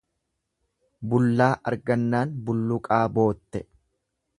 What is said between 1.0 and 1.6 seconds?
Bullaa